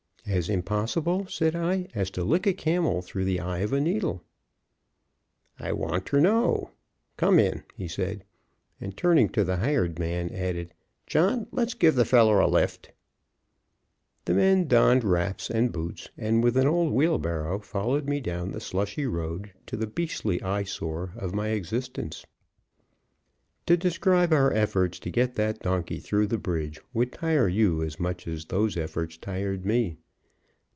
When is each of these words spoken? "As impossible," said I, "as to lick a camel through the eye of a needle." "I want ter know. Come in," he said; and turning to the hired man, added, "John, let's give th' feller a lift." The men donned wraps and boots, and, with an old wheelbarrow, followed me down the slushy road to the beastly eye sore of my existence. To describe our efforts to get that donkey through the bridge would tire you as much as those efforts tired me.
"As 0.27 0.49
impossible," 0.49 1.25
said 1.27 1.57
I, 1.57 1.87
"as 1.93 2.09
to 2.11 2.23
lick 2.23 2.47
a 2.47 2.53
camel 2.53 3.01
through 3.01 3.25
the 3.25 3.41
eye 3.41 3.57
of 3.57 3.73
a 3.73 3.81
needle." 3.81 4.23
"I 5.59 5.73
want 5.73 6.05
ter 6.05 6.21
know. 6.21 6.69
Come 7.17 7.37
in," 7.37 7.63
he 7.75 7.87
said; 7.89 8.23
and 8.79 8.95
turning 8.95 9.27
to 9.29 9.43
the 9.43 9.57
hired 9.57 9.99
man, 9.99 10.29
added, 10.29 10.73
"John, 11.05 11.47
let's 11.51 11.73
give 11.73 11.95
th' 12.01 12.07
feller 12.07 12.39
a 12.39 12.47
lift." 12.47 12.91
The 14.23 14.33
men 14.35 14.67
donned 14.69 15.03
wraps 15.03 15.49
and 15.49 15.71
boots, 15.73 16.07
and, 16.17 16.41
with 16.41 16.55
an 16.55 16.67
old 16.67 16.93
wheelbarrow, 16.93 17.59
followed 17.59 18.07
me 18.07 18.21
down 18.21 18.51
the 18.51 18.61
slushy 18.61 19.07
road 19.07 19.51
to 19.65 19.75
the 19.75 19.87
beastly 19.87 20.41
eye 20.43 20.63
sore 20.63 21.13
of 21.17 21.35
my 21.35 21.49
existence. 21.49 22.25
To 23.65 23.75
describe 23.75 24.31
our 24.31 24.53
efforts 24.53 24.97
to 24.99 25.09
get 25.11 25.33
that 25.35 25.59
donkey 25.61 25.99
through 25.99 26.27
the 26.27 26.37
bridge 26.37 26.79
would 26.93 27.11
tire 27.11 27.49
you 27.49 27.83
as 27.83 27.99
much 27.99 28.27
as 28.29 28.45
those 28.45 28.77
efforts 28.77 29.17
tired 29.17 29.65
me. 29.65 29.97